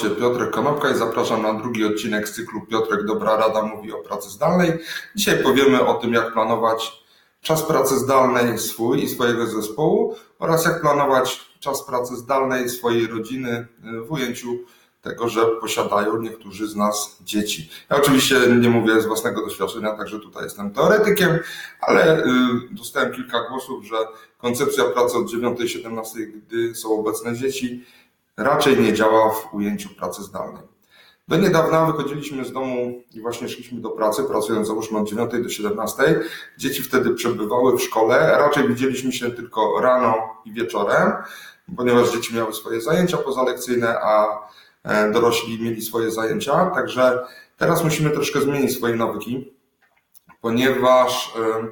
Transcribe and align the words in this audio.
się 0.00 0.10
Piotrek 0.10 0.50
Konopka 0.50 0.90
i 0.90 0.94
zapraszam 0.94 1.42
na 1.42 1.54
drugi 1.54 1.84
odcinek 1.84 2.28
z 2.28 2.32
cyklu 2.32 2.60
Piotrek 2.60 3.06
Dobra 3.06 3.36
Rada 3.36 3.62
mówi 3.62 3.92
o 3.92 3.98
pracy 3.98 4.30
zdalnej. 4.30 4.72
Dzisiaj 5.16 5.42
powiemy 5.42 5.86
o 5.86 5.94
tym, 5.94 6.12
jak 6.12 6.32
planować 6.32 7.04
czas 7.40 7.62
pracy 7.62 7.98
zdalnej 7.98 8.58
swój 8.58 9.04
i 9.04 9.08
swojego 9.08 9.46
zespołu 9.46 10.16
oraz 10.38 10.64
jak 10.64 10.80
planować 10.80 11.40
czas 11.60 11.86
pracy 11.86 12.16
zdalnej 12.16 12.68
swojej 12.68 13.06
rodziny 13.06 13.66
w 14.06 14.12
ujęciu 14.12 14.58
tego, 15.02 15.28
że 15.28 15.46
posiadają 15.46 16.22
niektórzy 16.22 16.68
z 16.68 16.76
nas 16.76 17.16
dzieci. 17.20 17.70
Ja 17.90 17.96
oczywiście 17.96 18.36
nie 18.60 18.70
mówię 18.70 19.00
z 19.00 19.06
własnego 19.06 19.44
doświadczenia, 19.44 19.96
także 19.96 20.20
tutaj 20.20 20.44
jestem 20.44 20.70
teoretykiem, 20.70 21.38
ale 21.80 22.18
y, 22.18 22.24
dostałem 22.70 23.12
kilka 23.12 23.48
głosów, 23.48 23.84
że 23.84 23.96
koncepcja 24.38 24.84
pracy 24.84 25.16
od 25.16 25.26
9-17, 25.26 26.02
gdy 26.26 26.74
są 26.74 27.00
obecne 27.00 27.36
dzieci, 27.36 27.84
raczej 28.36 28.80
nie 28.80 28.92
działa 28.92 29.30
w 29.30 29.54
ujęciu 29.54 29.88
pracy 29.88 30.22
zdalnej. 30.22 30.62
Do 31.30 31.36
niedawna 31.36 31.86
wychodziliśmy 31.86 32.44
z 32.44 32.52
domu 32.52 33.02
i 33.14 33.20
właśnie 33.20 33.48
szliśmy 33.48 33.80
do 33.80 33.90
pracy, 33.90 34.24
pracując 34.24 34.66
załóżmy 34.66 34.98
od 34.98 35.08
9 35.08 35.30
do 35.42 35.48
17. 35.48 36.20
Dzieci 36.58 36.82
wtedy 36.82 37.14
przebywały 37.14 37.78
w 37.78 37.82
szkole, 37.82 38.38
raczej 38.38 38.68
widzieliśmy 38.68 39.12
się 39.12 39.30
tylko 39.30 39.80
rano 39.80 40.14
i 40.44 40.52
wieczorem, 40.52 41.12
ponieważ 41.76 42.12
dzieci 42.12 42.34
miały 42.34 42.52
swoje 42.52 42.80
zajęcia 42.80 43.16
pozalekcyjne, 43.16 43.98
a 44.02 44.38
e, 44.84 45.10
dorośli 45.10 45.62
mieli 45.62 45.82
swoje 45.82 46.10
zajęcia. 46.10 46.66
Także 46.66 47.26
teraz 47.56 47.84
musimy 47.84 48.10
troszkę 48.10 48.40
zmienić 48.40 48.76
swoje 48.76 48.96
nawyki, 48.96 49.54
ponieważ 50.40 51.34
e, 51.36 51.68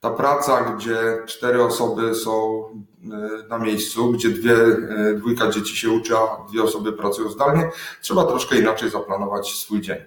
ta 0.00 0.10
praca, 0.10 0.60
gdzie 0.60 1.22
cztery 1.26 1.64
osoby 1.64 2.14
są 2.14 2.64
e, 2.64 3.48
na 3.48 3.58
miejscu, 3.58 4.12
gdzie 4.12 4.28
dwie, 4.28 4.54
e, 4.54 5.14
dwójka 5.14 5.50
dzieci 5.50 5.76
się 5.76 5.90
uczy, 5.90 6.16
a 6.16 6.46
dwie 6.48 6.62
osoby 6.62 6.92
pracują 6.92 7.30
zdalnie, 7.30 7.70
trzeba 8.02 8.24
troszkę 8.24 8.58
inaczej 8.58 8.90
zaplanować 8.90 9.52
swój 9.54 9.80
dzień. 9.80 9.98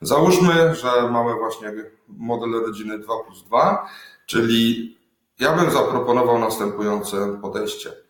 Załóżmy, 0.00 0.74
że 0.74 1.10
mamy 1.10 1.34
właśnie 1.34 1.72
model 2.08 2.50
rodziny 2.50 2.98
2 2.98 3.14
plus 3.26 3.44
2, 3.44 3.88
czyli 4.26 4.96
ja 5.40 5.56
bym 5.56 5.70
zaproponował 5.70 6.38
następujące 6.38 7.38
podejście. 7.42 8.05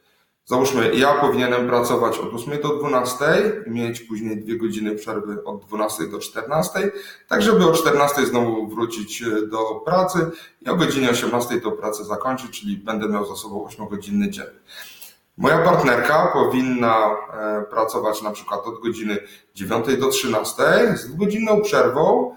Załóżmy, 0.49 0.95
ja 0.95 1.15
powinienem 1.15 1.69
pracować 1.69 2.19
od 2.19 2.35
8 2.35 2.61
do 2.63 2.69
12, 2.77 3.25
mieć 3.67 4.01
później 4.01 4.37
dwie 4.37 4.59
godziny 4.59 4.95
przerwy 4.95 5.45
od 5.45 5.65
12 5.65 6.07
do 6.07 6.19
14, 6.19 6.93
tak 7.29 7.43
żeby 7.43 7.65
o 7.65 7.73
14 7.73 8.27
znowu 8.27 8.69
wrócić 8.69 9.23
e, 9.23 9.47
do 9.47 9.75
pracy 9.85 10.31
i 10.63 10.69
o 10.69 10.77
godzinie 10.77 11.11
18 11.11 11.61
tę 11.61 11.71
pracę 11.71 12.05
zakończyć, 12.05 12.61
czyli 12.61 12.77
będę 12.77 13.09
miał 13.09 13.27
za 13.27 13.37
sobą 13.37 13.67
8-godzinny 13.67 14.31
dzień. 14.31 14.47
Moja 15.37 15.59
partnerka 15.59 16.31
powinna 16.33 17.11
e, 17.33 17.63
pracować 17.71 18.23
na 18.23 18.31
przykład 18.31 18.67
od 18.67 18.83
godziny 18.83 19.19
9 19.55 19.87
do 19.97 20.09
13 20.09 20.63
z 20.97 21.09
dwugodzinną 21.09 21.63
przerwą 21.63 22.37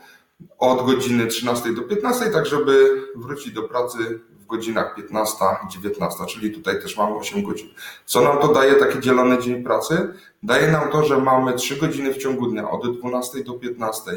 od 0.59 0.85
godziny 0.85 1.27
13 1.27 1.73
do 1.73 1.81
15, 1.81 2.25
tak 2.29 2.45
żeby 2.45 3.03
wrócić 3.15 3.53
do 3.53 3.63
pracy 3.63 4.19
godzinach 4.49 4.95
15 4.95 5.35
i 5.67 5.71
19, 5.71 6.25
czyli 6.25 6.51
tutaj 6.51 6.81
też 6.81 6.97
mamy 6.97 7.15
8 7.15 7.43
godzin. 7.43 7.69
Co 8.05 8.21
nam 8.21 8.37
to 8.37 8.47
daje 8.47 8.75
taki 8.75 8.99
dzielony 8.99 9.41
dzień 9.41 9.63
pracy? 9.63 10.13
Daje 10.43 10.71
nam 10.71 10.91
to, 10.91 11.05
że 11.05 11.17
mamy 11.17 11.53
3 11.53 11.75
godziny 11.75 12.13
w 12.13 12.17
ciągu 12.17 12.47
dnia 12.47 12.69
od 12.69 12.99
12 12.99 13.43
do 13.43 13.53
15, 13.53 14.11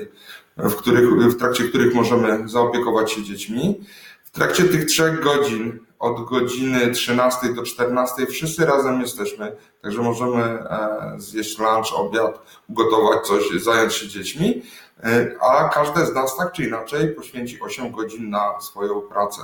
w, 0.56 0.74
których, 0.74 1.10
w 1.10 1.38
trakcie 1.38 1.64
których 1.64 1.94
możemy 1.94 2.48
zaopiekować 2.48 3.12
się 3.12 3.22
dziećmi. 3.22 3.80
W 4.24 4.30
trakcie 4.30 4.64
tych 4.64 4.84
3 4.84 5.18
godzin 5.22 5.78
od 5.98 6.24
godziny 6.24 6.90
13 6.90 7.54
do 7.54 7.62
14 7.62 8.26
wszyscy 8.26 8.66
razem 8.66 9.00
jesteśmy, 9.00 9.56
także 9.82 10.02
możemy 10.02 10.42
e, 10.42 11.14
zjeść 11.16 11.58
lunch, 11.58 11.92
obiad, 11.94 12.42
ugotować 12.68 13.26
coś, 13.26 13.62
zająć 13.62 13.94
się 13.94 14.08
dziećmi, 14.08 14.62
e, 15.04 15.36
a 15.40 15.68
każde 15.68 16.06
z 16.06 16.14
nas 16.14 16.36
tak 16.36 16.52
czy 16.52 16.64
inaczej 16.64 17.08
poświęci 17.08 17.58
8 17.60 17.92
godzin 17.92 18.30
na 18.30 18.60
swoją 18.60 19.00
pracę. 19.00 19.42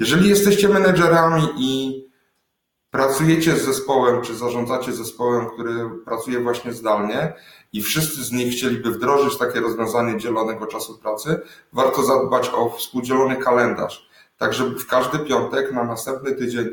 Jeżeli 0.00 0.28
jesteście 0.28 0.68
menedżerami 0.68 1.48
i 1.58 2.02
pracujecie 2.90 3.56
z 3.56 3.64
zespołem, 3.64 4.22
czy 4.22 4.34
zarządzacie 4.34 4.92
zespołem, 4.92 5.46
który 5.50 5.90
pracuje 6.04 6.40
właśnie 6.40 6.72
zdalnie 6.72 7.32
i 7.72 7.82
wszyscy 7.82 8.24
z 8.24 8.32
nich 8.32 8.52
chcieliby 8.52 8.90
wdrożyć 8.90 9.38
takie 9.38 9.60
rozwiązanie 9.60 10.18
dzielonego 10.18 10.66
czasu 10.66 10.98
pracy, 10.98 11.40
warto 11.72 12.02
zadbać 12.02 12.50
o 12.54 12.70
współdzielony 12.70 13.36
kalendarz, 13.36 14.10
tak 14.38 14.54
żeby 14.54 14.78
w 14.78 14.86
każdy 14.86 15.18
piątek 15.18 15.72
na 15.72 15.84
następny 15.84 16.34
tydzień 16.34 16.68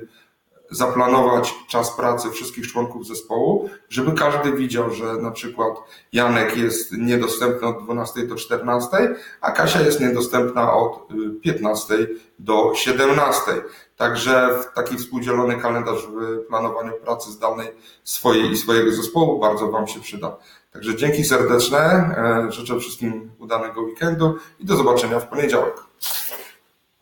zaplanować 0.72 1.56
czas 1.68 1.96
pracy 1.96 2.32
wszystkich 2.32 2.72
członków 2.72 3.08
zespołu, 3.08 3.70
żeby 3.90 4.12
każdy 4.12 4.52
widział, 4.52 4.92
że 4.92 5.14
na 5.14 5.32
przykład 5.32 5.78
Janek 6.14 6.58
jest 6.58 6.92
niedostępny 6.92 7.68
od 7.68 7.84
12 7.84 8.28
do 8.28 8.36
14, 8.36 9.16
a 9.42 9.52
Kasia 9.52 9.82
jest 9.82 10.02
niedostępna 10.02 10.74
od 10.74 11.08
15 11.42 11.94
y, 11.94 12.08
do 12.40 12.72
17. 12.76 13.52
Także 13.98 14.50
taki 14.76 14.98
współdzielony 14.98 15.56
kalendarz 15.56 16.08
w 16.08 16.48
planowaniu 16.48 16.94
pracy 16.94 17.32
zdalnej 17.32 17.68
swojej 18.04 18.52
i 18.52 18.58
swojego 18.58 18.92
zespołu 18.92 19.40
bardzo 19.40 19.72
Wam 19.72 19.88
się 19.88 20.00
przyda. 20.00 20.38
Także 20.74 20.96
dzięki 20.96 21.24
serdeczne, 21.24 21.80
e, 21.80 22.52
życzę 22.52 22.80
wszystkim 22.80 23.32
udanego 23.40 23.82
weekendu 23.82 24.36
i 24.60 24.66
do 24.66 24.76
zobaczenia 24.76 25.20
w 25.20 25.28
poniedziałek. 25.28 25.87